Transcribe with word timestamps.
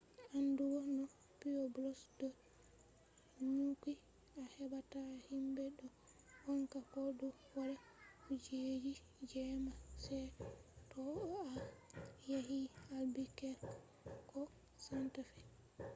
andugo 0.39 0.79
no 0.97 1.05
pueblos 1.39 1.99
do 2.17 2.27
nyukki 3.55 3.93
a 4.41 4.43
hebata 4.53 4.99
himbe 5.27 5.65
do 5.77 5.85
wanca 6.45 6.79
ko 6.91 7.01
do 7.19 7.27
wada 7.55 7.85
kujeji 8.23 8.93
jemma 9.29 9.73
se 10.03 10.19
to 10.91 11.01
a 11.47 11.49
yahi 12.29 12.61
albuquerque 12.95 13.69
ko 14.29 14.41
santa 14.85 15.21
fe 15.31 15.41